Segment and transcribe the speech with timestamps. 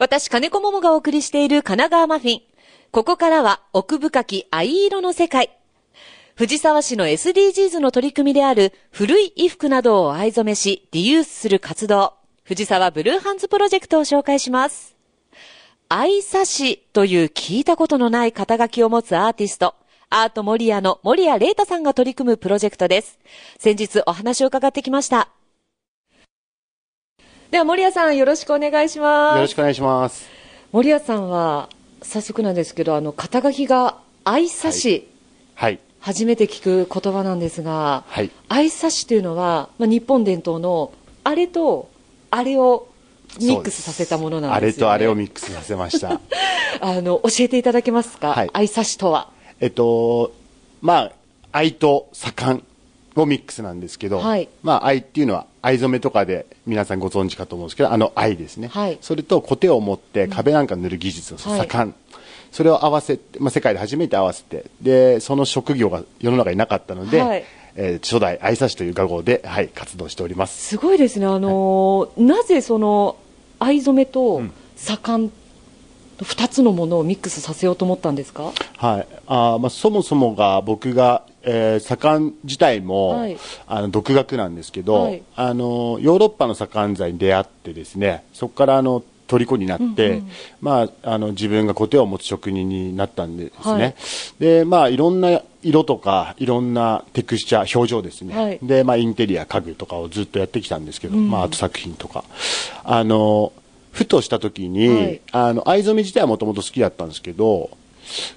[0.00, 2.40] 私、金子桃がお送りしている神奈川マフィン。
[2.90, 5.50] ここからは奥深き藍色の世界。
[6.36, 12.14] 藤沢市の SDGs の取り組みである古い衣服などを藍染めし、リユースする活動。
[12.44, 14.96] 藤沢ブルーハンズプロジェクトを紹介します。
[15.90, 19.74] 藍差しという聞いたことのない肩書きを持つアーティスト。
[20.08, 23.18] アートモリアの森谷玲太さんが取り組むプロジェクトです。
[23.58, 25.28] 先日お話を伺ってきました。
[27.50, 29.36] では森谷さんよろしくお願いします。
[29.36, 30.28] よろしくお願いします。
[30.70, 31.68] 森谷さんは
[32.00, 35.08] 早速なんですけど、あの肩書きが愛差し。
[35.56, 35.80] はい。
[35.98, 38.30] 初めて聞く言葉なんですが、はい。
[38.48, 40.92] 愛差しというのは、まあ、日本伝統の
[41.24, 41.90] あれと
[42.30, 42.86] あれを
[43.40, 46.20] ミックスさせたものなんです、ね、あれとあれをミックスさせました。
[46.80, 48.28] あの教えていただけますか？
[48.28, 48.50] はい。
[48.52, 49.28] 愛差しとは。
[49.58, 50.32] えっと、
[50.82, 51.12] まあ、
[51.50, 52.62] 愛と盛
[53.16, 58.68] をミックスなんですけど、はい、まあ、愛っていうのは藍染めとかで皆さんご存知かと思うんですけど、あの愛ですね。
[58.68, 61.58] はい、それとコテを持って壁なんか塗る技術の盛ん。
[61.58, 61.92] はい、
[62.52, 67.44] それを合わせて、まあ、世界で初めて合わせて、で、その職業が世の中になかったので、はい、
[67.76, 70.68] えー、初代愛差しという画号で、はい、活動しております。
[70.68, 71.26] すごいですね。
[71.26, 73.16] あのー、なぜその
[73.58, 74.42] 藍染めと
[74.76, 75.32] 盛ん
[76.24, 90.30] 2つのものをミックスさせようと思ったんですか、はいあまあ、そもそもが僕が、えー、左官自体も、はい、あの独学なんですけど、はい、あのヨーロッパの左官材に出会ってですねそこからあの虜になって、うんうん、
[90.60, 93.94] まあ、あの自分がコテを持つ職人になったんですね、はい、
[94.40, 102.24] でまあ、いろんな色とかいろんなテクスチャー表情ですね、はい、でまあ、インテリア家具とかをずっとやってきたんですけど、うん、まあ、アート作品とか。
[102.84, 103.52] あの
[103.92, 107.70] ふとした時に、はい、あの藍染め自体はもともと好きだったんですけど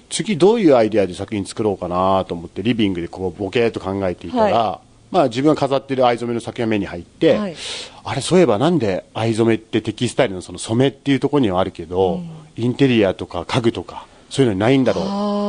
[0.08, 7.56] 次どういうアイデアで作品作ろうかなと思ってリビングでこうボケーっと考えていたら、はい、まあ、自分が飾ってる藍染めの作品が目に入って、はい、
[8.04, 15.04] あれそういえばなんで藍染めってテキスタイルのその染めっていうところにはあるけど、うん、インテリアとか家具とかそういうのにないんだろう。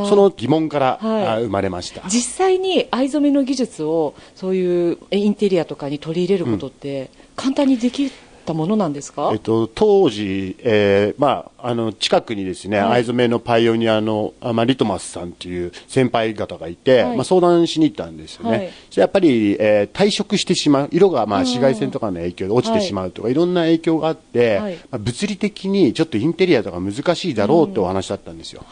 [0.07, 2.07] その疑問から、はい、生まれました。
[2.07, 8.11] 実際に藍染めの技術をそういうインテリアとかに取り入れることって、簡単にでき
[8.45, 24.59] ったものなんですか、えっと、当時、えーまあ、あの近くにですね、はい、藍染めのパイオニアの、まあ、リトマスさんという先輩方がいて、はい、まあ、相談しに行ったんですよね、はい、やっぱり、えー、退色してしまう色が、まあ、紫外線とかの影響で落ちてしまうとか、い、ろんな影響があって、
[24.91, 28.63] まあ、物理的にちょっとインテリアとか難しいだろうってお話だったんですよ、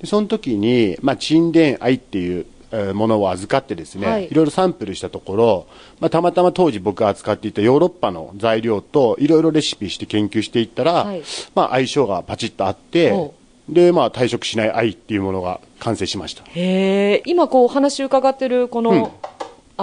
[0.00, 2.46] でその時に、まあ、沈殿藍っていう
[2.94, 5.66] ものを預かってですね、はい、いろいろサンプルしたところ、
[6.00, 11.22] まあ、たまたま当時僕が扱っていたヨーロッパの材料といろいろレシピして研究していったら、はい、
[11.54, 13.32] まあ、相性がパチッとあって
[13.68, 16.44] で、まあ、退職しない愛っていうものが完成しました。
[16.46, 19.31] へ今こうお話伺ってるこの、うん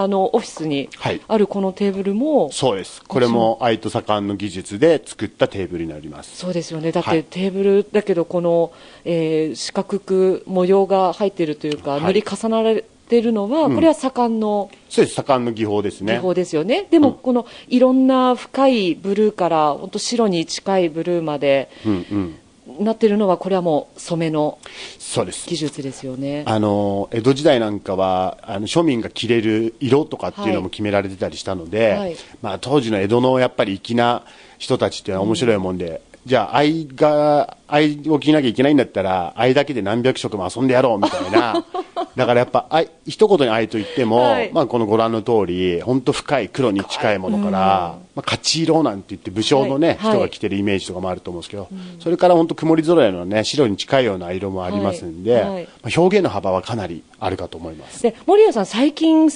[0.01, 0.89] あのオフィスに
[1.27, 3.03] あるこのテーブルも、はい、そうです。
[3.03, 6.37] これも愛と盛んの技術で作ったテーブルになります。
[6.37, 6.91] そうですよね。
[6.91, 8.71] だってテーブルだけどこの、
[9.05, 15.15] えー、四角く模様が入っているというか、はい、塗り重なれてるのは、これは盛んの、そうです。
[15.15, 16.13] 盛んの技法ですね。
[16.13, 16.87] 技法ですよね。
[16.89, 22.35] でも、このいろんな深いブルーから本当白に近いブルーまで、うんうん
[22.79, 24.57] なってるのはこれはもう染めの
[24.97, 26.43] 技術ですよね。
[26.45, 34.23] あの江戸時代なんかはあの庶民が着れる色とかっていうのも決められてたりしたので、はい、まあ、当時の江戸のやっぱり粋な
[34.57, 41.65] 人たちっていうのは面白いもんで、じゃあ愛が愛を着なきゃいけないんだったら愛だけで何百色も遊んでやろうみたいな
[42.15, 51.69] だからやっぱ愛一言に愛と言っても、はい、まあ、このご覧の通り本当深い黒に近いものから、まあ、勝ち色なんて言って武将のね、はい、人が着てるイメージとかもあると思うんですけど、
[51.99, 58.03] それから本当曇り空のね白に近いような色もありますんで、はい、まあ、表現の幅はかなりあるかと思います。
[58.03, 59.29] で森谷さん最近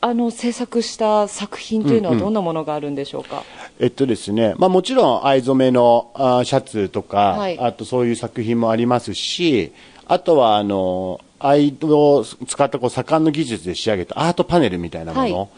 [0.00, 9.72] あの制作した作品というのはどんなものがあるんでしょうか、うんうん、えっとですね、まあ、もちろん藍染めのあシャツとか、はい、あとそういう作品もありますし
[10.06, 15.48] あとはあの藍を使ったこう盛んの技術で仕上げたアートパネルみたいなもの、はい、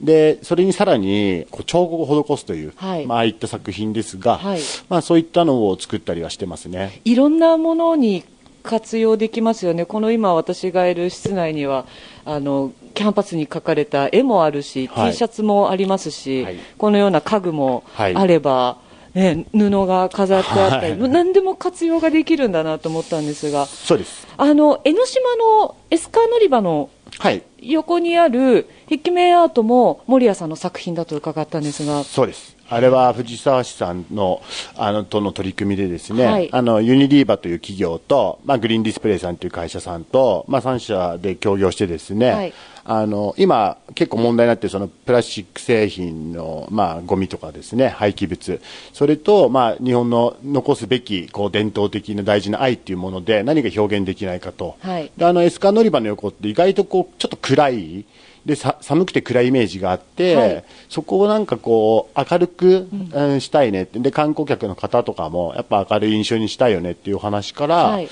[0.00, 3.06] でそれにさらにこう彫刻を施すという、はい。
[3.06, 4.60] まああいった作品ですが、はい。
[4.88, 7.00] まあ、そういったのを作ったりはしてますね。
[7.04, 8.24] いろんなものに
[8.62, 11.84] 活用できますよね、この今、私がいる室内には
[12.24, 18.78] あのキャンパスに描かれた絵もあるし、はい、T シャツもありますし、はい、このような家具もあれば、
[19.14, 24.26] ね、布が飾ってあったり、はい、何でも活用ができるんだなと思ったんですが、そうです。
[24.36, 26.88] あの江ノ島のエスカー乗り場の
[27.60, 32.56] 横にある壁面アートも守谷さんの作品だと伺ったんですが、そうです。
[32.72, 34.40] あれは藤沢市さんの
[34.76, 48.60] あのとの取り組みでですね、はい、あのユニリーバという企業と、まあ、グリーンディスプレイさんという会社さんと、まあ、3社で協業してですね、はい、あの、今、結構問題になっているそのプラスチック製品の、まあ、ゴミとかですね、廃棄物。
[48.92, 54.76] それと、まあ、日本の残すべき、こう、伝統的な大事な愛っていうもので、何が表現できないかと。
[54.80, 58.04] はい、で、あの、エスカー乗り場の横って意外とこう、ちょっと暗い、
[58.46, 63.98] で寒くて暗いイメージがあって、はい、そこをなんかこう明るく、うん、したいねって。
[63.98, 68.08] で観光客の方とかもやっぱ明るい印象にしたいよねっていう話から、はい、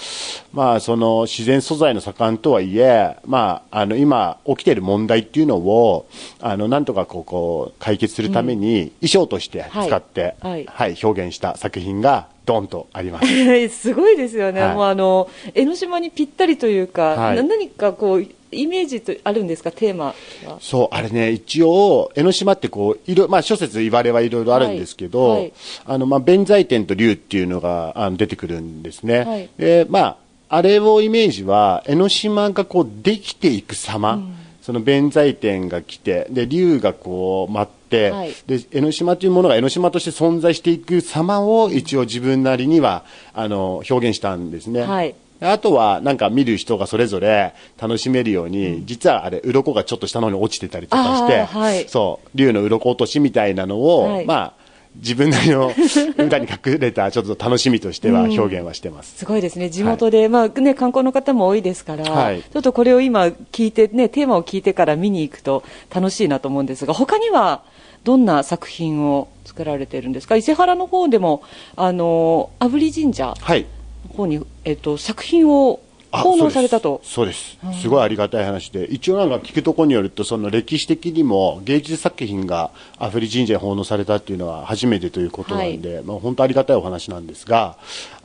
[0.53, 6.09] まあその自然素材の盛んとはいえ、まあ、あの今起きている問題っていうのを
[6.41, 13.27] あのなんとかこうこう解決するために衣装として使って、はい、はい、表現した作品がドンとあります。
[13.71, 20.15] すごいですよね、はい、もうあの江ノ島にぴったりというか、はい、何かこうイメージとあるんですか、テーマ
[20.61, 25.53] そう、あれね、一応、江ノ島ってこう、いろ、まあ、諸説言われはいろいろあるんですけど、はいはい、
[25.87, 29.19] あの、まあ、弁財天と竜っていうのがあの出てくるんですね。
[29.21, 30.17] はい、で、まあ、
[30.49, 44.83] あれをイメージは、江ノ島がこう、できていく様、うん、その弁財天が来て、で、竜がこう、待って、はい、で、江ノ島というものが江ノ島として存在していく様を一応自分なりには、あの、表現したんですね。
[44.83, 54.61] はいあとは、なんか見る人がそれぞれ楽しめるように、うん、実はあれ、鱗がちょっと下の方に落ちてたりとかして、はい、そう、竜の鱗落としみたいなのを、はい、まあ、
[54.97, 55.73] 自分なりの
[56.19, 65.63] 歌に隠れたちょっと楽しみとしては表現はしてます、うん、すごいですね、地元で、はい、まあね、観光の方も多いですから、はい、ちょっとこれを今聞いて、ね、テーマを聞いてから見に行くと
[65.95, 67.63] 楽しいなと思うんですが、他には
[68.03, 71.43] どんな作品を作られてるんですか、伊勢原の方でも、
[71.77, 73.35] あの炙り神社。
[73.41, 73.67] はい
[74.09, 75.81] 方に、えっと、作品を
[76.13, 77.01] 奉納されたと。
[77.05, 77.57] そうです。
[77.81, 77.89] す。
[77.89, 78.85] ごいありがたい話で。
[78.85, 87.77] 一応なんか聞くところによるとその歴史的にも芸術作品がアフリ神社に奉納されたっていうのは初めてということなんで、はい、まあ、本当ありがたいお話なんですが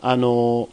[0.02, 0.70] あの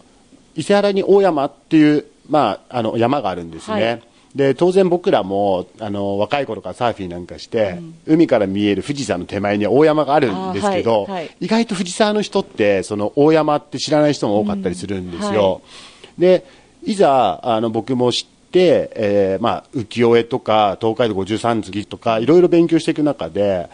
[0.55, 4.03] 伊勢原に大山っていう、まあ、あの山があるんですね、はい
[4.35, 15.29] で当然僕らもあの若い頃からサーフィンなんかして、うん、海から見える富士山の手前に大山があるんですけど、はいはい、意外と藤沢の人ってその大山って知らない人も多かったりするんですよ。
[15.29, 16.47] うんはい、で
[16.85, 23.69] いざあの僕も知って、えーまあ、浮世絵とか東海道五十三次とかいろいろ勉強していく中で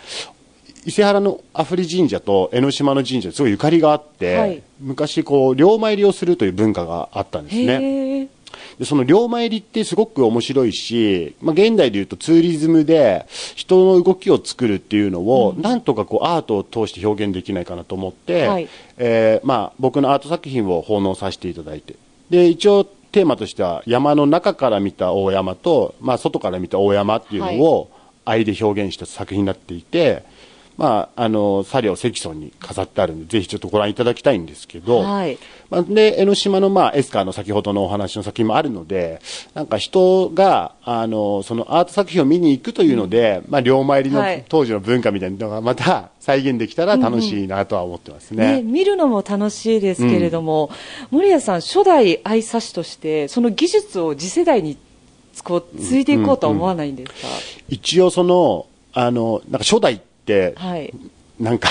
[0.85, 8.29] 伊勢原の阿夫利神社と江ノ島の神社すごいゆかりがあって、昔こう両参りをするという文化があったんですね。
[8.79, 18.69] でその両参りってすごく面白いし、まあ、現代でいうとツーリズムで人の動きを作るっていうのを、うん、なんとかこうアートを通して表現できないかなと思って、はい、
[18.99, 21.97] えー、まあ、僕のアート作品を奉納させていただいて。
[22.31, 27.91] で一応テーマとしては山の中から見た大山と、まあ、外から見た大山っていうのを
[28.27, 30.23] 愛で表現した作品になっていて、
[30.79, 35.37] まあ、あの、サリオ関村に飾ってあるんで、ぜひちょっとご覧いただきたいんですけど、はい。
[35.71, 39.21] まあ、で、江ノ島の、まあ、エスカーの先ほどのお話の作品もあるので、
[39.55, 48.45] なんか人が、あの、そのアート作品を見に行くというので、うん、まあ、両参りの当時の文化みたいなのがまた再現できたら楽しいなとは思ってますね。
[48.45, 50.71] うんうん、ね見るのも楽しいですけれども、
[51.11, 54.79] うん、森谷さん、初代愛差しとして、その技術を次世代に
[55.43, 60.01] こう、継いでいこうとは思わないんですか、うんうんうん、一応その、あの、なんか初代、
[60.57, 60.93] はい、
[61.41, 61.69] なんか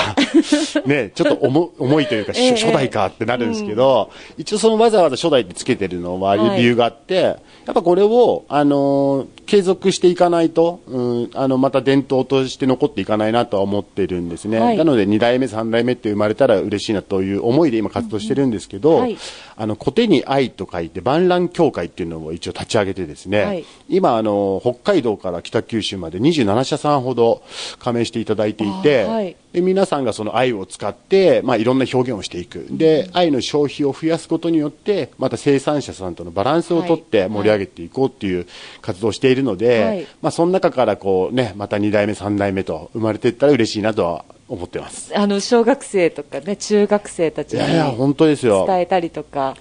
[0.86, 14.60] ね、ちょっと重 重いというか、えー、初代かってなるんですけど、うん、一応そのわざわざ初代ってつけてるのは理由があって、はい、やっぱこれを、あのー、継続していかないと、うん、あの、また伝統として残っていかないなとは思ってるんですね。
[14.60, 19.18] はい、なので、2代目、3代目って生まれたら嬉しいなという思いで今活動してるんですけど、うんはい、
[19.58, 27.42] あの、小手に愛と書いて、万覧協会っていうのを一応立ち上げてですね、はい、今、あの、北海道から北九州まで27社さんほど
[27.80, 32.68] 加盟していただいていて、で皆さんがその愛を使って、まあ、いろんな表現をしていく。
[32.70, 38.46] で愛の消費を増やすことによってまた生産者さんとのバランスをとって盛り上げていこうっていう
[38.82, 45.18] 活動をしているので、はい、まあ、その中からこう、ね、また2代目、3代目と生まれていったら嬉しいなとは思ってます。
[45.18, 49.56] あの小学生とか、ね、中学生たちに伝えたりとか。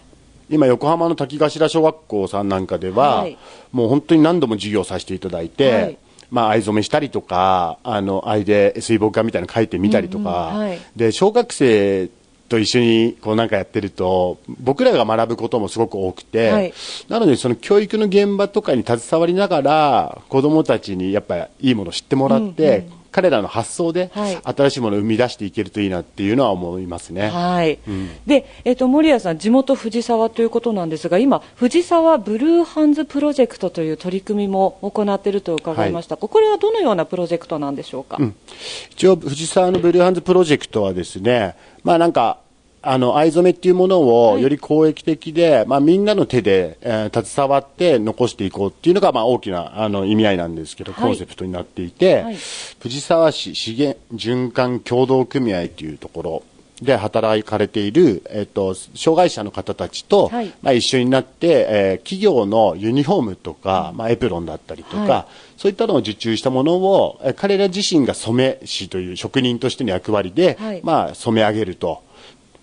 [0.48, 3.36] 今、横浜の滝頭小学校さんなんかでは、はい、
[3.72, 5.98] もう本当に何度も授業させていただいて、はい。
[6.30, 12.08] まあ、藍染めしたりとか、あの、藍で水墨画みたいなの描いてみたりとか、うんうんはい、で、小学生
[12.48, 16.74] と一緒にこうなんかやってると、僕らが学ぶこともすごく多くて、はい、
[17.08, 24.10] なのでその教育の現場とかに携わりながら、子供たちにやっぱりいいものを知ってもらって、うんうん彼らの発想で
[24.44, 27.30] 新しいものを生み出していけるといいなっていうのは思いますね。
[27.30, 27.78] はい。
[27.88, 38.18] うん、で、えっ、ー、と森谷さん地元藤沢ということなんですが、今藤沢ブルーハンズプロジェクトという取り組みも行っていると伺いました、はい、これはどのようなプロジェクトなんでしょうか？
[38.20, 38.36] うん、
[38.90, 42.40] 一応藤沢のブルーハンズプロジェクトはですね、まあなんか
[42.86, 52.36] あの、藍染めっていうものをより公益的で、はい、まあみんなの手で、えー、携わって残していこうっていうのが、まあ大きな、あの、意味合いなんですけど、コンセプトになっていて、はい、
[52.80, 56.42] 藤沢市資源循環協同組合っていうところ、
[56.82, 72.04] で働かれている、えっと、障害者の方たちと、はい、まあ、一緒になって、えー、企業のユニフォームとか、まあ、エプロンだったりとか、はい、そういったのを受注したものを、えー、彼ら自身が染め師という職人としての役割で、はい、まあ、染め上げると。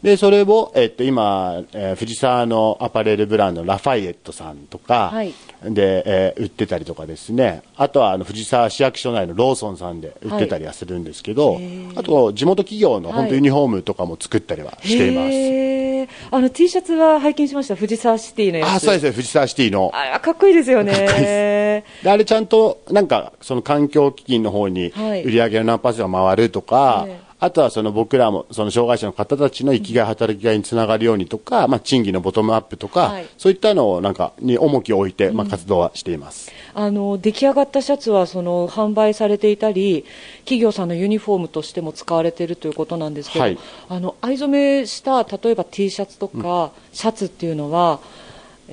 [0.03, 5.33] で、それを、えっと、今、えー、藤沢のアパレルブランド、ラファイエットさんとか、はい、
[5.63, 11.63] で、えー、売ってたりとかですね、あとは、あの、藤沢市役所内のローソンさんで売ってたりはするんですけど、はい、
[11.95, 16.13] あと、地元企業の本当ユニフォームとかも作ったりはしています。
[16.31, 17.75] あの、T シャツは拝見しました？
[17.77, 18.69] 藤沢シティのやつ。
[18.72, 19.89] あ、そうですね、藤沢シティの。
[19.93, 20.91] あ、かっこいいですよね。
[20.91, 22.03] かっこいいです。
[22.03, 24.91] で、あれちゃんと、なんか、その環境基金の方に、
[25.24, 40.05] 売り上げの何パーセントが回るとか、はいあとはその僕らもその障害者の方たちの生きがい、働きがいにつながるようにとか、まあ、賃金のボトムアップとか、はい、そういったのをなんかに重きを置いて、まあ、活動はしています、うん、あの出来上がったシャツはその販売されていたり、
[40.45, 43.57] 企業さんのユニフォームとしても使われているということなんですけど、はい、
[43.89, 48.00] あの藍染めした例えば T シャツとかシャツっていうのは、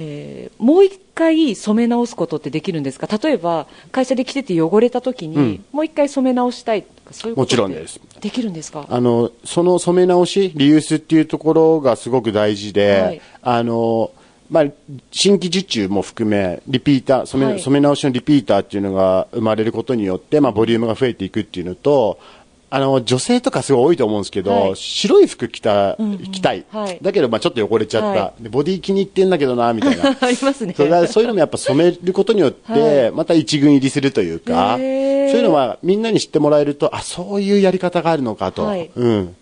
[0.02, 3.06] えー、もう一回染め直すことってできるんですか？
[3.22, 8.00] 例えば会社で着てて汚れた時に、うん、もう一回染め直したいとかそういうこともちろんです。
[8.20, 8.86] できるんですか？
[8.88, 14.10] あのその染め直しリユースっていうところがすごく大事で、はい、あの
[14.48, 14.64] まあ、
[15.12, 22.18] 新規受注も含め、リピーター染め、はい、染め直しのリピーターっていうのが生まれることによって、まあ、ボリュームが増えていくっていうのと、
[22.72, 25.96] あの、女性とかすごい多いと思うんですけど、はい、白い服着た、
[26.32, 26.64] 着たい。
[26.70, 30.16] はい、だけど、まあちょっと汚れちゃった、はい、ボディ気に入ってんだけどな、みたいな。
[30.20, 30.74] ありますね。
[30.76, 38.72] それそういうのもやっぱ染めることによって、また一軍入りするというか、そういうのはみんなに知ってもらえると、あ、そういうやり方があるのかと。
[38.94, 39.34] うん。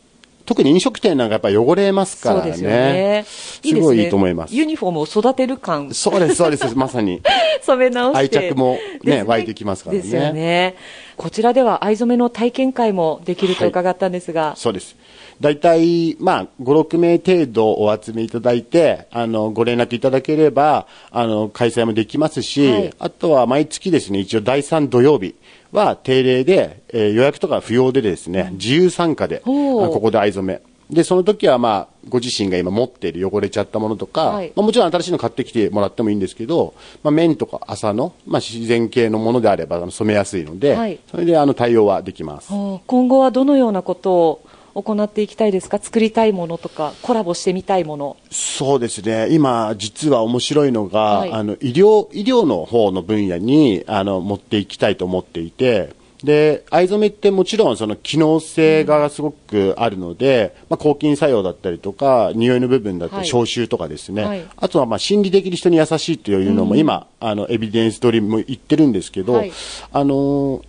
[0.48, 2.54] 特に飲食店なんかやっぱ汚れますからね。
[2.54, 3.24] すよね。
[3.26, 4.54] すごいいいと思います。
[4.54, 5.92] ユニフォームを育てる感。
[5.92, 7.20] そうです、そうです、まさに。
[7.60, 8.38] 染め直して。
[8.38, 10.02] 愛着もね、湧いてきますからね。
[10.02, 10.74] ですよね。
[11.18, 14.42] こちらでは藍染めの体験会もできると伺ったんですが。
[14.42, 14.96] はい、そうです。
[15.40, 25.34] 大体、まあ、5、6名程度お集めいただいて、あの、ご連絡いただければ、あの、開催もできますし、はい、あとは毎月ですね、一応第3土曜日、
[25.72, 30.62] は定例で、えー、予約とか不要でですね、自由参加で、ここで藍染め。
[30.90, 42.48] で、その時はまあ、ご自身が今持っている汚れちゃったものとか、はい、まあ、もちろん新しいの買ってきてもらってもいいんですけど、まあ、綿とか麻の、まあ、自然系のものであれば染めやすいので、はい、それであの対応はできます。
[42.86, 44.47] 今後はどのようなことを
[44.82, 45.78] 行っていきたいですか？
[45.78, 48.16] 作りたいものとかコラボしてみたいもの。
[48.30, 49.28] そうですね。
[49.30, 69.52] 今実は面白いのが、はい、あの医療医療の方の分野にあの持っていきたいと思っていてで藍染めってもちろんその機能性がすごくあるので、うん、まあ、抗菌作用だったりとか匂いの部分だったり消臭とかですね、はい、あとはまあ心理的に人に優しいというのも今、うん、あのエビデンス通りも言ってるんですけど、はい、
[69.92, 70.64] あの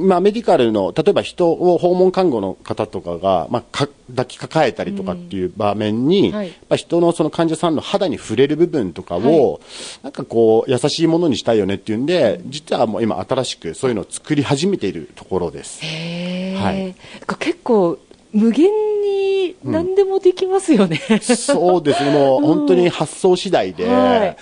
[0.00, 9.60] まあ、メディカルの、例えば人を訪問看護の方とかが、まあ、か抱きかかえたりとかっていう場面に、うんはい、まあ、人のその患者さんの肌に触れる部分とかを、はい、
[10.04, 15.80] なんかこう、優しいものにしたいよねっていうんで、実はもう今新しくそういうのを作り始めているところです。
[15.82, 16.94] はい。
[17.38, 17.98] 結構、
[18.32, 18.70] 無限
[19.02, 24.36] に何でもできますよね、うん、そうですね、もう本当に発想次第で、はい、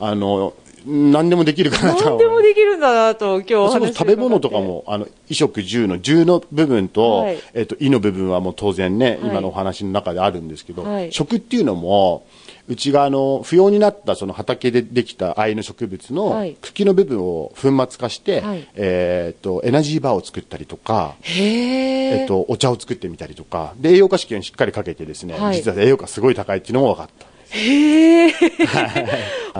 [0.00, 0.54] あの、
[0.86, 2.04] 何でもできるかなと。
[2.10, 12.26] 何でもできるんだなと、今日食べ物とかも、あの、衣食住の住の部分と、はい、えっ、と、衣の部分はもう当然ね、今のお話の中であるんですけど、はい、食っていうのも、
[12.66, 27.33] うちがあの不要になったその畑でできた藍の植物の茎の部分を粉末化して、はい、えっ、とエナジーバーを作ったりとか、えっ、とお茶を作ってみたりとかで栄養価試験しっかりかけてですね、はい、実は栄養価すごい高いっていうのも分かった。
[27.54, 28.32] へえ。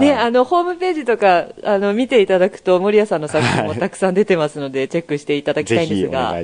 [0.00, 6.34] ね、あの、ホームページとか、あの、見ていただくと、森谷さんの作品もたくさん出てますので、チェックしていただきたいんですが。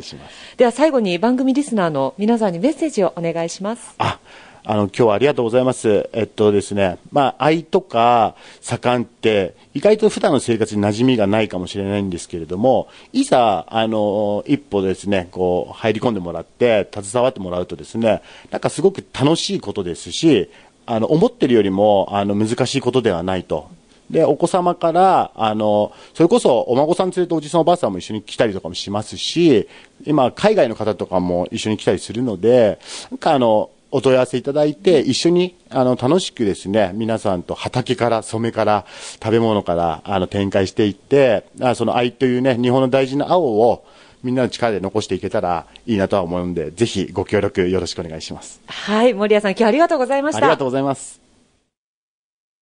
[0.57, 3.95] では、最後に番組リスナーの皆さんにメッセージをお願いします。
[3.99, 4.21] あ、
[4.63, 6.11] あの、今日はありがとうございます。
[6.13, 20.51] えっとですね、まあ、愛とか盛んって、意外と普段の生活に馴染みがないかもしれないんですけれども、いざ、あの、一歩ですね、こう、入り込んでもらって、携わってもらうとですね、なんかすごく楽しいことですし、
[20.91, 23.69] あの、思ってるよりも、あの、難しいことではないと。
[24.11, 29.69] で、お子様から、あの、それこそお孫さん連れておじさんおばあさんも一緒に来たりとかもしますし、
[30.05, 32.81] 今、海外の方とかも一緒に来たりするので、
[33.13, 38.85] なんかあの、お問い合わせいただいて、一緒に、あの、楽しくですね、皆さんと畑から染めから、
[39.23, 43.85] 食べ物から、あの、展開していって、あその愛というね、日本の大事な青を、
[44.23, 48.61] みんなの力で残していけたらいいなとは思うんで、ぜひご協力よろしくお願いします。
[48.67, 50.39] はい、森谷さん今日ありがとうございました。
[50.39, 51.30] ありがとうございます。